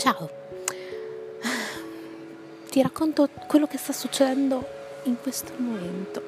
Ciao, 0.00 0.30
ti 2.70 2.80
racconto 2.80 3.28
quello 3.46 3.66
che 3.66 3.76
sta 3.76 3.92
succedendo 3.92 4.66
in 5.02 5.16
questo 5.20 5.52
momento. 5.58 6.22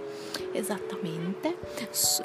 Esattamente, 0.52 1.56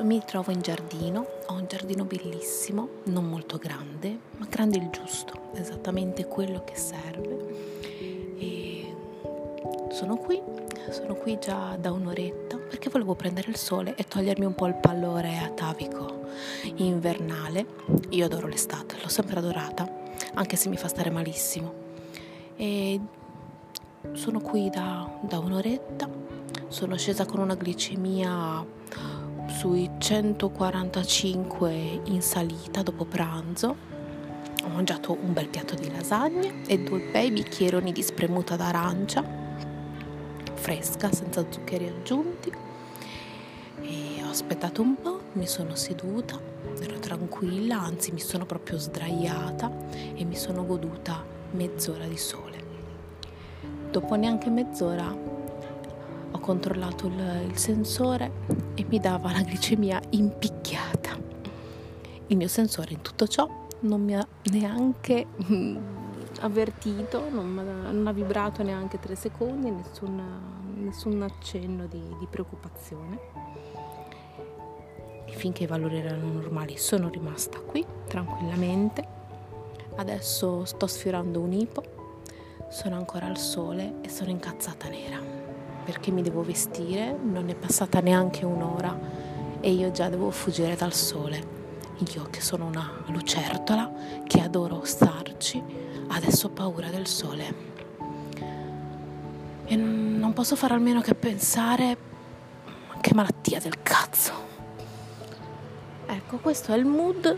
mi 0.01 0.21
trovo 0.25 0.51
in 0.51 0.59
giardino, 0.59 1.25
ho 1.45 1.53
un 1.53 1.65
giardino 1.65 2.03
bellissimo, 2.03 2.89
non 3.03 3.29
molto 3.29 3.55
grande, 3.55 4.19
ma 4.35 4.45
grande 4.49 4.77
il 4.77 4.89
giusto, 4.89 5.51
esattamente 5.53 6.25
quello 6.25 6.65
che 6.65 6.75
serve. 6.75 7.37
E 8.39 8.93
sono 9.91 10.17
qui, 10.17 10.41
sono 10.89 11.15
qui 11.15 11.39
già 11.39 11.77
da 11.79 11.93
un'oretta 11.93 12.57
perché 12.57 12.89
volevo 12.89 13.15
prendere 13.15 13.51
il 13.51 13.55
sole 13.55 13.95
e 13.95 14.03
togliermi 14.03 14.43
un 14.43 14.53
po' 14.53 14.67
il 14.67 14.75
pallore 14.75 15.37
atavico 15.37 16.25
invernale. 16.75 17.65
Io 18.09 18.25
adoro 18.25 18.47
l'estate, 18.47 18.97
l'ho 19.01 19.07
sempre 19.07 19.39
adorata 19.39 19.96
anche 20.35 20.55
se 20.55 20.69
mi 20.69 20.77
fa 20.77 20.87
stare 20.87 21.09
malissimo. 21.09 21.73
E 22.55 22.99
sono 24.13 24.39
qui 24.39 24.69
da, 24.69 25.09
da 25.21 25.39
un'oretta, 25.39 26.07
sono 26.67 26.95
scesa 26.97 27.25
con 27.25 27.39
una 27.39 27.55
glicemia 27.55 28.63
sui 29.47 29.89
145 29.97 32.01
in 32.05 32.21
salita 32.21 32.83
dopo 32.83 33.05
pranzo. 33.05 33.95
Ho 34.63 34.69
mangiato 34.69 35.13
un 35.13 35.33
bel 35.33 35.47
piatto 35.47 35.73
di 35.75 35.91
lasagne 35.91 36.65
e 36.67 36.77
due 36.79 37.09
bei 37.11 37.31
bicchieroni 37.31 37.91
di 37.91 38.03
spremuta 38.03 38.55
d'arancia 38.55 39.37
fresca, 40.67 41.09
senza 41.13 41.45
zuccheri 41.49 41.87
aggiunti. 41.87 42.51
E 43.81 44.21
ho 44.21 44.29
aspettato 44.29 44.81
un 44.81 44.95
po', 45.01 45.16
mi 45.37 45.47
sono 45.47 45.75
seduta 45.75 46.39
ero 46.79 46.99
tranquilla, 46.99 47.79
anzi 47.79 48.11
mi 48.11 48.19
sono 48.19 48.45
proprio 48.45 48.77
sdraiata 48.77 49.71
e 49.91 50.23
mi 50.25 50.35
sono 50.35 50.65
goduta 50.65 51.23
mezz'ora 51.51 52.05
di 52.05 52.17
sole. 52.17 52.65
Dopo 53.91 54.15
neanche 54.15 54.49
mezz'ora 54.49 55.15
ho 56.31 56.39
controllato 56.39 57.07
il, 57.07 57.45
il 57.49 57.57
sensore 57.57 58.31
e 58.73 58.85
mi 58.89 58.99
dava 58.99 59.31
la 59.31 59.41
glicemia 59.41 60.01
impicchiata. 60.09 61.15
Il 62.27 62.35
mio 62.35 62.47
sensore 62.47 62.93
in 62.93 63.01
tutto 63.01 63.27
ciò 63.27 63.47
non 63.81 64.03
mi 64.03 64.15
ha 64.15 64.27
neanche 64.51 65.27
mm, 65.49 65.77
avvertito, 66.41 67.29
non, 67.29 67.53
non, 67.53 68.07
ha 68.07 68.11
vibrato 68.11 68.63
neanche 68.63 68.99
tre 68.99 69.15
secondi, 69.15 69.69
nessun, 69.71 70.21
nessun 70.75 71.21
accenno 71.21 71.85
di, 71.85 72.01
di 72.19 72.27
preoccupazione 72.29 73.56
finché 75.35 75.63
i 75.63 75.67
valori 75.67 75.97
erano 75.97 76.31
normali 76.31 76.77
sono 76.77 77.09
rimasta 77.09 77.59
qui 77.59 77.85
tranquillamente. 78.07 79.15
Adesso 79.95 80.65
sto 80.65 80.87
sfiorando 80.87 81.39
un 81.39 81.53
ipo, 81.53 81.83
sono 82.69 82.95
ancora 82.95 83.25
al 83.25 83.37
sole 83.37 83.95
e 84.01 84.09
sono 84.09 84.29
incazzata 84.29 84.87
nera 84.89 85.37
perché 85.87 86.11
mi 86.11 86.21
devo 86.21 86.43
vestire, 86.43 87.17
non 87.17 87.47
è 87.47 87.55
passata 87.55 88.01
neanche 88.01 88.43
un'ora 88.43 88.99
e 89.61 89.71
io 89.71 89.89
già 89.91 90.09
devo 90.09 90.31
fuggire 90.31 90.75
dal 90.75 90.91
sole. 90.91 91.55
Io 92.13 92.27
che 92.29 92.41
sono 92.41 92.65
una 92.65 93.05
lucertola, 93.05 93.91
che 94.25 94.41
adoro 94.41 94.83
starci, 94.83 95.63
adesso 96.09 96.47
ho 96.47 96.49
paura 96.49 96.89
del 96.89 97.07
sole. 97.07 97.55
E 99.63 99.75
non 99.77 100.33
posso 100.33 100.57
fare 100.57 100.73
almeno 100.73 100.99
che 100.99 101.15
pensare 101.15 101.97
che 102.99 103.13
malattia 103.13 103.61
del 103.61 103.81
cazzo. 103.81 104.46
Ecco, 106.09 106.37
questo 106.37 106.71
è 106.71 106.77
il 106.77 106.85
mood 106.85 107.37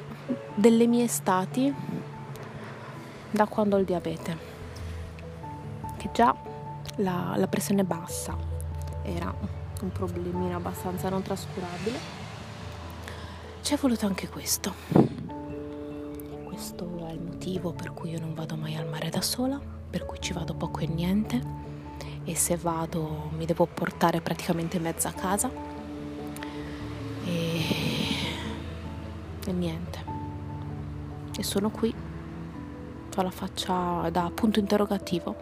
delle 0.53 0.85
mie 0.85 1.05
estati 1.05 1.73
da 3.31 3.47
quando 3.47 3.75
ho 3.75 3.79
il 3.79 3.85
diabete. 3.85 4.37
Che 5.97 6.09
già 6.13 6.35
la, 6.97 7.33
la 7.35 7.47
pressione 7.47 7.83
bassa 7.83 8.37
era 9.01 9.33
un 9.81 9.91
problemino 9.91 10.55
abbastanza 10.55 11.09
non 11.09 11.23
trascurabile. 11.23 11.97
Ci 13.61 13.73
è 13.73 13.77
voluto 13.77 14.05
anche 14.05 14.29
questo. 14.29 14.73
Questo 16.43 17.07
è 17.07 17.11
il 17.11 17.21
motivo 17.21 17.71
per 17.71 17.91
cui 17.93 18.11
io 18.11 18.19
non 18.19 18.35
vado 18.35 18.55
mai 18.55 18.75
al 18.75 18.87
mare 18.87 19.09
da 19.09 19.21
sola, 19.21 19.59
per 19.89 20.05
cui 20.05 20.19
ci 20.19 20.31
vado 20.31 20.53
poco 20.53 20.81
e 20.81 20.87
niente 20.87 21.41
e 22.23 22.35
se 22.35 22.55
vado 22.55 23.31
mi 23.35 23.45
devo 23.45 23.65
portare 23.65 24.21
praticamente 24.21 24.77
mezza 24.77 25.11
casa. 25.11 25.49
E 27.25 27.78
e 29.49 29.53
niente. 29.53 29.99
E 31.37 31.43
sono 31.43 31.69
qui, 31.69 31.93
ho 33.15 33.21
la 33.21 33.31
faccia 33.31 34.09
da 34.11 34.31
punto 34.33 34.59
interrogativo 34.59 35.35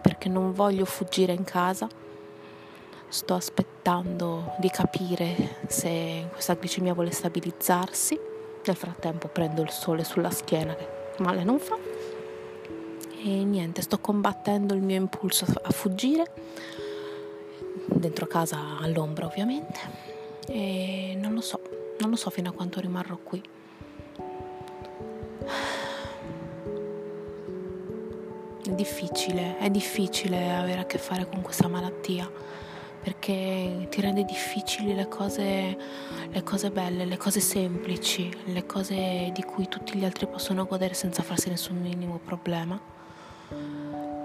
perché 0.00 0.28
non 0.28 0.52
voglio 0.52 0.84
fuggire 0.84 1.32
in 1.32 1.44
casa. 1.44 1.88
Sto 3.08 3.34
aspettando 3.34 4.54
di 4.58 4.70
capire 4.70 5.56
se 5.66 6.28
questa 6.30 6.54
glicemia 6.54 6.94
vuole 6.94 7.10
stabilizzarsi. 7.10 8.18
Nel 8.64 8.76
frattempo 8.76 9.28
prendo 9.28 9.62
il 9.62 9.70
sole 9.70 10.04
sulla 10.04 10.30
schiena 10.30 10.74
che 10.74 10.88
male 11.18 11.44
non 11.44 11.58
fa. 11.58 11.76
E 13.22 13.44
niente, 13.44 13.82
sto 13.82 13.98
combattendo 13.98 14.74
il 14.74 14.82
mio 14.82 14.96
impulso 14.96 15.44
a 15.62 15.70
fuggire. 15.70 16.24
Dentro 17.86 18.26
casa 18.26 18.78
all'ombra 18.80 19.26
ovviamente. 19.26 20.08
E 20.46 21.16
non 21.20 21.34
lo 21.34 21.40
so, 21.40 21.59
non 22.00 22.10
lo 22.10 22.16
so 22.16 22.30
fino 22.30 22.48
a 22.48 22.52
quanto 22.52 22.80
rimarrò 22.80 23.16
qui. 23.22 23.42
È 28.64 28.72
difficile, 28.72 29.58
è 29.58 29.68
difficile 29.70 30.54
avere 30.54 30.80
a 30.80 30.86
che 30.86 30.98
fare 30.98 31.28
con 31.28 31.42
questa 31.42 31.68
malattia 31.68 32.30
perché 33.02 33.86
ti 33.88 34.00
rende 34.00 34.24
difficili 34.24 34.94
le 34.94 35.08
cose, 35.08 35.76
le 36.30 36.42
cose 36.42 36.70
belle, 36.70 37.06
le 37.06 37.16
cose 37.16 37.40
semplici, 37.40 38.30
le 38.44 38.66
cose 38.66 39.30
di 39.32 39.42
cui 39.42 39.68
tutti 39.68 39.98
gli 39.98 40.04
altri 40.04 40.26
possono 40.26 40.66
godere 40.66 40.92
senza 40.94 41.22
farsi 41.22 41.48
nessun 41.48 41.78
minimo 41.80 42.18
problema. 42.22 42.78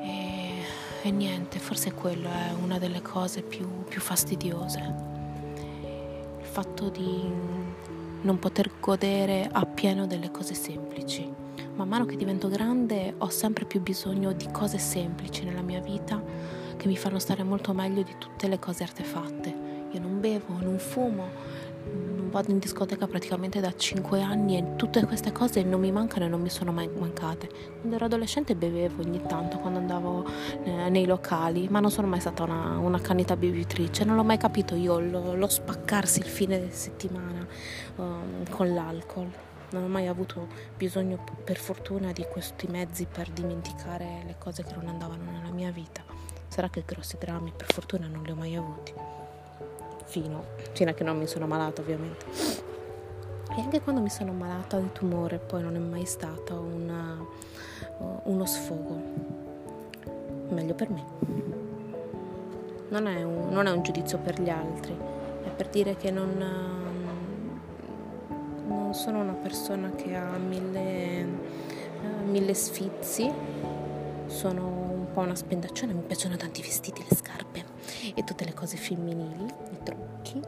E, 0.01 0.63
e 1.01 1.11
niente, 1.11 1.57
forse 1.59 1.93
quello 1.93 2.27
è 2.29 2.51
una 2.61 2.77
delle 2.77 3.01
cose 3.01 3.41
più, 3.41 3.85
più 3.85 4.01
fastidiose 4.01 5.14
fatto 6.55 6.87
di 6.87 7.21
non 8.21 8.39
poter 8.39 8.71
godere 8.79 9.49
appieno 9.51 10.07
delle 10.07 10.31
cose 10.31 10.53
semplici. 10.53 11.29
Man 11.75 11.89
mano 11.89 12.05
che 12.05 12.15
divento 12.15 12.47
grande 12.47 13.13
ho 13.17 13.27
sempre 13.27 13.65
più 13.65 13.81
bisogno 13.81 14.31
di 14.31 14.49
cose 14.53 14.77
semplici 14.77 15.43
nella 15.43 15.61
mia 15.61 15.81
vita 15.81 16.23
che 16.77 16.87
mi 16.87 16.95
fanno 16.95 17.19
stare 17.19 17.43
molto 17.43 17.73
meglio 17.73 18.03
di 18.03 18.15
tutte 18.17 18.47
le 18.47 18.57
cose 18.57 18.83
artefatte. 18.83 19.53
Io 19.91 19.99
non 19.99 20.21
bevo, 20.21 20.57
non 20.61 20.79
fumo, 20.79 21.27
vado 22.29 22.51
in 22.51 22.59
discoteca 22.59 23.07
praticamente 23.07 23.59
da 23.59 23.73
5 23.75 24.21
anni 24.21 24.57
e 24.57 24.75
tutte 24.75 25.05
queste 25.05 25.31
cose 25.31 25.63
non 25.63 25.79
mi 25.79 25.91
mancano 25.91 26.25
e 26.25 26.27
non 26.27 26.41
mi 26.41 26.49
sono 26.49 26.71
mai 26.71 26.87
mancate. 26.87 27.49
Quando 27.79 27.95
ero 27.95 28.05
adolescente 28.05 28.55
bevevo 28.55 29.01
ogni 29.01 29.21
tanto 29.27 29.57
quando 29.57 29.79
andavo 29.79 30.25
eh, 30.63 30.89
nei 30.89 31.05
locali, 31.05 31.67
ma 31.69 31.79
non 31.79 31.91
sono 31.91 32.07
mai 32.07 32.19
stata 32.19 32.43
una, 32.43 32.77
una 32.77 32.99
candida 32.99 33.35
bevitrice, 33.35 34.03
non 34.03 34.15
l'ho 34.15 34.23
mai 34.23 34.37
capito 34.37 34.75
io 34.75 34.99
lo, 34.99 35.35
lo 35.35 35.47
spaccarsi 35.47 36.19
il 36.19 36.25
fine 36.25 36.71
settimana 36.71 37.45
um, 37.95 38.49
con 38.49 38.73
l'alcol. 38.73 39.29
Non 39.71 39.83
ho 39.83 39.87
mai 39.87 40.07
avuto 40.07 40.47
bisogno, 40.77 41.23
per 41.43 41.57
fortuna, 41.57 42.11
di 42.11 42.25
questi 42.31 42.67
mezzi 42.67 43.07
per 43.11 43.29
dimenticare 43.29 44.23
le 44.25 44.35
cose 44.37 44.63
che 44.63 44.73
non 44.75 44.87
andavano 44.87 45.31
nella 45.31 45.51
mia 45.51 45.71
vita. 45.71 46.03
Sarà 46.47 46.69
che 46.69 46.83
grossi 46.85 47.17
drammi, 47.19 47.51
per 47.55 47.71
fortuna, 47.73 48.07
non 48.07 48.23
li 48.23 48.31
ho 48.31 48.35
mai 48.35 48.55
avuti 48.55 48.93
fino, 50.05 50.43
fino 50.71 50.91
a 50.91 50.93
che 50.93 51.03
non 51.03 51.17
mi 51.17 51.27
sono 51.27 51.47
malata 51.47 51.81
ovviamente. 51.81 52.25
E 53.57 53.61
anche 53.61 53.81
quando 53.81 54.01
mi 54.01 54.09
sono 54.09 54.31
malata 54.33 54.79
di 54.79 54.91
tumore 54.91 55.37
poi 55.37 55.61
non 55.61 55.75
è 55.75 55.79
mai 55.79 56.05
stato 56.05 56.59
una, 56.59 57.17
uno 58.23 58.45
sfogo. 58.45 59.01
Meglio 60.49 60.73
per 60.73 60.89
me. 60.89 61.03
Non 62.89 63.07
è, 63.07 63.23
un, 63.23 63.49
non 63.49 63.65
è 63.67 63.71
un 63.71 63.81
giudizio 63.81 64.19
per 64.19 64.41
gli 64.41 64.49
altri, 64.49 64.95
è 65.43 65.49
per 65.49 65.69
dire 65.69 65.95
che 65.95 66.11
non, 66.11 66.37
non 68.67 68.93
sono 68.93 69.21
una 69.21 69.33
persona 69.33 69.91
che 69.91 70.15
ha 70.15 70.37
mille, 70.37 71.27
mille 72.25 72.53
sfizi, 72.53 73.31
sono 74.27 74.67
un 74.67 75.07
po' 75.13 75.21
una 75.21 75.35
spendaccione, 75.35 75.93
mi 75.93 76.03
piacciono 76.03 76.37
tanti 76.37 76.61
vestiti, 76.61 77.03
le 77.07 77.15
scarpe 77.15 77.65
e 78.13 78.23
tutte 78.23 78.45
le 78.45 78.53
cose 78.53 78.77
femminili, 78.77 79.45
trucchi, 79.85 80.41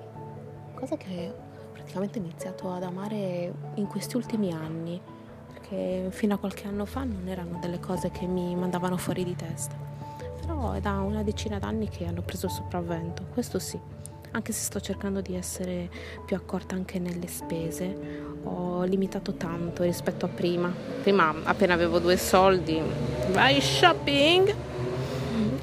cosa 0.73 0.97
che 0.97 1.31
praticamente 1.71 2.19
ho 2.19 2.21
iniziato 2.21 2.71
ad 2.71 2.83
amare 2.83 3.53
in 3.75 3.87
questi 3.87 4.17
ultimi 4.17 4.51
anni, 4.51 4.99
perché 5.53 6.07
fino 6.09 6.33
a 6.33 6.37
qualche 6.37 6.67
anno 6.67 6.85
fa 6.85 7.03
non 7.03 7.27
erano 7.27 7.59
delle 7.61 7.79
cose 7.79 8.09
che 8.11 8.25
mi 8.25 8.55
mandavano 8.55 8.97
fuori 8.97 9.23
di 9.23 9.35
testa, 9.35 9.75
però 10.41 10.73
è 10.73 10.81
da 10.81 10.99
una 10.99 11.23
decina 11.23 11.59
d'anni 11.59 11.87
che 11.87 12.05
hanno 12.05 12.21
preso 12.21 12.47
il 12.47 12.51
sopravvento, 12.51 13.25
questo 13.31 13.59
sì, 13.59 13.79
anche 14.31 14.51
se 14.51 14.63
sto 14.63 14.79
cercando 14.79 15.21
di 15.21 15.35
essere 15.35 15.89
più 16.25 16.35
accorta 16.35 16.75
anche 16.75 16.99
nelle 16.99 17.27
spese, 17.27 18.35
ho 18.43 18.83
limitato 18.83 19.33
tanto 19.33 19.83
rispetto 19.83 20.25
a 20.25 20.29
prima. 20.29 20.71
Prima 21.01 21.33
appena 21.43 21.73
avevo 21.73 21.99
due 21.99 22.17
soldi, 22.17 22.81
vai 23.31 23.61
shopping! 23.61 24.55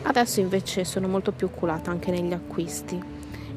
Adesso 0.03 0.41
invece 0.41 0.85
sono 0.85 1.09
molto 1.09 1.33
più 1.33 1.47
oculata 1.47 1.91
anche 1.91 2.11
negli 2.11 2.33
acquisti. 2.33 3.13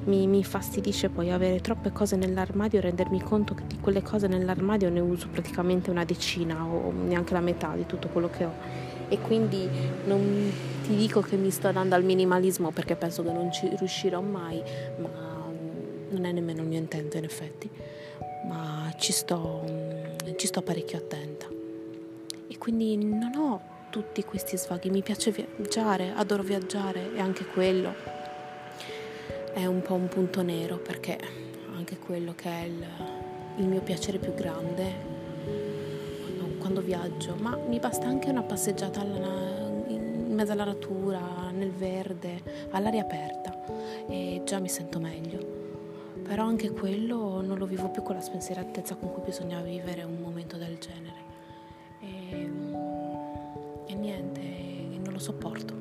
Mi, 0.07 0.25
mi, 0.25 0.44
fastidisce 0.44 1.09
poi 1.09 1.31
avere 1.31 1.59
troppe 1.59 1.92
cose 1.92 2.15
nell'armadio 2.15 2.80
e 2.80 2.81
rendermi 2.81 3.21
conto 3.21 3.54
che 3.54 3.63
di 3.68 3.77
quelle 3.80 4.01
cose 4.01 4.27
nell'armadio 4.27 4.89
ne 4.89 5.01
uso 5.01 5.27
praticamente 5.27 5.89
una 5.89 6.06
decina 6.06 6.63
o 6.63 6.92
neanche 6.92 7.33
la 7.33 7.42
metà 7.42 7.74
di 7.75 7.86
tutto 7.86 8.07
quello 8.07 8.30
che 8.30 8.45
ho. 8.45 8.54
E 9.09 9.19
quindi 9.19 9.68
non 10.06 10.51
ti 10.83 10.95
dico 10.95 11.19
che 11.19 11.36
mi 11.36 11.51
sto 11.51 11.71
dando 11.71 11.95
al 11.95 12.04
minimalismo 12.04 12.71
perché 12.71 12.95
penso 12.95 13.21
che 13.24 13.31
non 13.31 13.51
ci 13.51 13.68
riuscirò 13.75 14.21
mai, 14.21 14.62
ma 14.98 15.09
non 16.10 16.25
è 16.25 16.31
nemmeno 16.31 16.62
il 16.62 16.68
mio 16.68 16.80
intento 16.80 17.18
in 17.18 17.25
effetti, 17.25 17.69
ma 18.48 18.89
ci 18.98 19.12
sto, 19.12 19.63
ci 20.38 20.48
sto 20.48 20.62
parecchio 20.62 21.00
attenta. 21.00 21.48
E 22.48 22.57
quindi 22.57 22.95
non 22.95 23.36
ho 23.36 23.62
tutti 23.89 24.24
questi 24.24 24.57
svaghi, 24.57 24.89
mi 24.89 25.01
piace 25.01 25.31
viaggiare, 25.31 26.13
adoro 26.15 26.44
viaggiare 26.44 27.13
e 27.13 27.19
anche 27.19 27.45
quello 27.45 28.16
è 29.57 29.65
un 29.65 29.81
po' 29.81 29.95
un 29.95 30.07
punto 30.07 30.44
nero 30.44 30.77
perché 30.77 31.18
anche 31.74 31.98
quello 31.98 32.36
che 32.36 32.48
è 32.48 32.62
il, 32.65 32.86
il 33.56 33.65
mio 33.65 33.81
piacere 33.81 34.19
più 34.19 34.36
grande 34.36 34.94
quando, 36.21 36.57
quando, 36.59 36.81
viaggio, 36.81 37.36
ma 37.39 37.57
mi 37.68 37.80
basta 37.80 38.06
anche 38.06 38.30
una 38.30 38.44
passeggiata 38.44 39.01
alla, 39.01 39.68
in 39.88 40.27
mezzo 40.30 40.51
alla 40.51 40.63
natura, 40.63 41.50
nel 41.50 41.71
verde, 41.71 42.68
all'aria 42.69 43.01
aperta 43.01 43.57
e 44.07 44.44
già 44.45 44.59
mi 44.59 44.69
sento 44.69 45.00
meglio. 45.00 45.56
Però 46.21 46.44
anche 46.45 46.69
quello 46.69 47.42
non 47.42 47.57
lo 47.57 47.65
vivo 47.65 47.89
più 47.89 48.03
con 48.03 48.13
la 48.13 48.21
spensieratezza 48.21 48.94
con 48.94 49.12
cui 49.12 49.24
bisogna 49.24 49.60
vivere 49.62 50.03
un 50.03 50.19
momento 50.21 50.57
del 50.57 50.77
genere. 50.77 51.25
E, 52.01 52.51
e 53.88 53.95
niente, 53.95 54.39
non 55.03 55.13
lo 55.13 55.19
sopporto, 55.19 55.74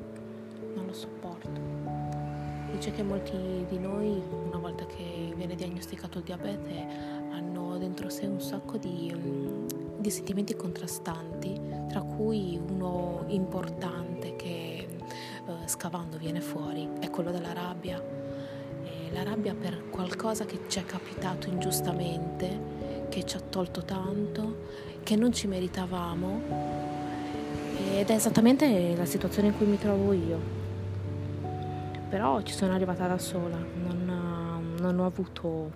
non 0.73 0.87
lo 0.87 0.93
sopporto. 0.93 2.26
Dice 2.71 2.91
che 2.91 3.01
molti 3.01 3.65
di 3.69 3.79
noi, 3.79 4.21
una 4.45 4.57
volta 4.57 4.85
che 4.85 5.33
viene 5.35 5.55
diagnosticato 5.55 6.17
il 6.17 6.25
diabete, 6.25 6.85
hanno 7.31 7.77
dentro 7.77 8.09
sé 8.09 8.25
un 8.25 8.41
sacco 8.41 8.77
di, 8.77 9.11
mm, 9.15 9.67
di 9.97 10.09
sentimenti 10.09 10.55
contrastanti, 10.55 11.59
tra 11.87 12.01
cui 12.01 12.59
uno 12.61 13.23
importante 13.27 14.35
che 14.35 14.85
eh, 14.85 14.87
scavando 15.65 16.17
viene 16.17 16.41
fuori 16.41 16.89
è 16.99 17.09
quello 17.09 17.31
della 17.31 17.53
rabbia. 17.53 18.03
La 19.13 19.23
rabbia 19.23 19.55
per 19.55 19.89
qualcosa 19.89 20.45
che 20.45 20.59
ci 20.67 20.79
è 20.79 20.85
capitato 20.85 21.47
ingiustamente, 21.47 23.05
che 23.09 23.23
ci 23.23 23.37
ha 23.37 23.39
tolto 23.39 23.81
tanto, 23.83 24.57
che 25.03 25.15
non 25.15 25.31
ci 25.31 25.47
meritavamo. 25.47 26.41
Ed 27.95 28.09
è 28.09 28.13
esattamente 28.13 28.93
la 28.95 29.05
situazione 29.05 29.47
in 29.47 29.57
cui 29.57 29.65
mi 29.65 29.79
trovo 29.79 30.11
io 30.11 30.66
però 32.09 32.41
ci 32.41 32.53
sono 32.53 32.73
arrivata 32.73 33.07
da 33.07 33.17
sola, 33.17 33.57
non, 33.57 34.75
non 34.79 34.99
ho 34.99 35.05
avuto 35.05 35.71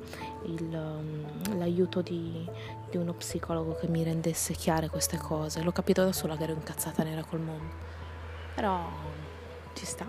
il, 0.46 0.70
um, 0.72 1.58
l'aiuto 1.58 2.02
di, 2.02 2.48
di, 2.90 2.98
uno 2.98 3.14
psicologo 3.14 3.76
che 3.76 3.88
mi 3.88 4.04
rendesse 4.04 4.54
chiare 4.54 4.90
queste 4.90 5.18
cose, 5.18 5.62
l'ho 5.62 5.72
capito 5.72 6.04
da 6.04 6.12
sola 6.12 6.38
che 6.38 6.44
ero 6.44 6.54
incazzata 6.54 7.04
nera 7.04 7.24
col 7.24 7.42
mondo, 7.42 7.74
però 8.56 8.80
ci 9.74 9.86
sta. 9.86 10.06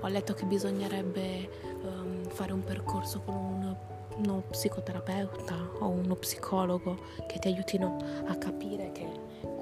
Ho 0.00 0.06
letto 0.06 0.32
che 0.34 0.44
bisognerebbe 0.44 1.50
um, 1.82 2.24
fare 2.24 2.52
un 2.52 2.62
percorso 2.62 3.20
con 3.20 3.34
un, 3.34 3.76
uno 4.16 4.42
psicoterapeuta 4.48 5.54
o 5.80 5.88
uno 5.88 6.14
psicologo 6.14 6.98
che 7.26 7.38
ti 7.38 7.48
aiutino 7.48 7.96
a 8.26 8.36
capire 8.36 8.92
che 8.92 9.06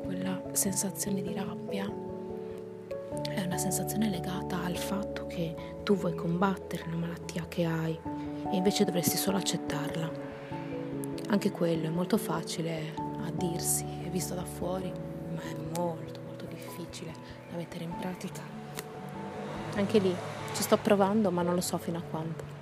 quella 0.02 0.40
sensazione 0.52 1.22
di 1.22 1.34
rabbia 1.34 2.05
è 3.28 3.42
una 3.42 3.58
sensazione 3.58 4.08
legata 4.08 4.62
al 4.62 4.76
fatto 4.76 5.26
che 5.26 5.54
tu 5.82 5.96
vuoi 5.96 6.14
combattere 6.14 6.84
la 6.88 6.96
malattia 6.96 7.46
che 7.48 7.64
hai 7.64 7.98
e 8.50 8.56
invece 8.56 8.84
dovresti 8.84 9.16
solo 9.16 9.36
accettarla. 9.36 10.10
Anche 11.28 11.50
quello 11.50 11.86
è 11.86 11.90
molto 11.90 12.16
facile 12.16 12.94
a 13.24 13.30
dirsi, 13.30 13.84
è 14.04 14.08
visto 14.08 14.34
da 14.34 14.44
fuori, 14.44 14.92
ma 15.34 15.40
è 15.42 15.78
molto 15.78 16.20
molto 16.24 16.46
difficile 16.46 17.12
da 17.50 17.56
mettere 17.56 17.84
in 17.84 17.96
pratica. 17.98 18.42
Anche 19.74 19.98
lì 19.98 20.14
ci 20.54 20.62
sto 20.62 20.76
provando, 20.78 21.30
ma 21.30 21.42
non 21.42 21.54
lo 21.54 21.60
so 21.60 21.78
fino 21.78 21.98
a 21.98 22.02
quanto. 22.02 22.54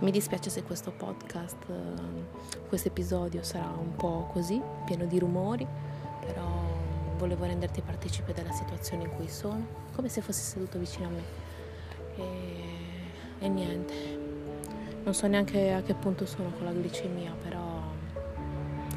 Mi 0.00 0.10
dispiace 0.10 0.50
se 0.50 0.62
questo 0.62 0.90
podcast, 0.90 1.56
questo 2.68 2.88
episodio 2.88 3.42
sarà 3.42 3.72
un 3.78 3.96
po' 3.96 4.28
così, 4.30 4.60
pieno 4.84 5.06
di 5.06 5.18
rumori, 5.18 5.66
volevo 7.16 7.44
renderti 7.44 7.80
partecipe 7.80 8.32
della 8.32 8.52
situazione 8.52 9.04
in 9.04 9.10
cui 9.10 9.28
sono, 9.28 9.66
come 9.94 10.08
se 10.08 10.20
fossi 10.20 10.42
seduto 10.42 10.78
vicino 10.78 11.06
a 11.06 11.10
me. 11.10 11.22
E, 12.16 13.44
e 13.44 13.48
niente, 13.48 13.94
non 15.04 15.14
so 15.14 15.26
neanche 15.26 15.72
a 15.72 15.82
che 15.82 15.94
punto 15.94 16.26
sono 16.26 16.50
con 16.50 16.64
la 16.64 16.72
glicemia, 16.72 17.34
però 17.42 17.82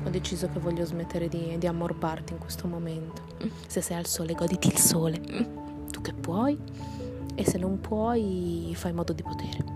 ho 0.03 0.09
deciso 0.09 0.49
che 0.49 0.59
voglio 0.59 0.85
smettere 0.85 1.27
di, 1.27 1.57
di 1.57 1.67
ammorbarti 1.67 2.33
in 2.33 2.39
questo 2.39 2.67
momento. 2.67 3.21
Se 3.67 3.81
sei 3.81 3.97
al 3.97 4.05
sole, 4.05 4.33
goditi 4.33 4.67
il 4.67 4.77
sole, 4.77 5.19
tu 5.91 6.01
che 6.01 6.13
puoi, 6.13 6.57
e 7.35 7.45
se 7.45 7.57
non 7.57 7.79
puoi, 7.79 8.73
fai 8.75 8.93
modo 8.93 9.13
di 9.13 9.23
potere. 9.23 9.68